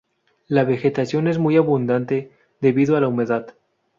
La 0.47 0.63
vegetación 0.63 1.27
es 1.27 1.37
muy 1.37 1.57
abundante, 1.57 2.31
debido 2.59 2.97
a 2.97 3.01
la 3.01 3.07
humedad. 3.07 3.53